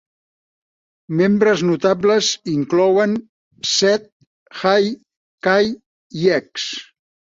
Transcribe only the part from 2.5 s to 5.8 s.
inclouen Zed, Jay, Kay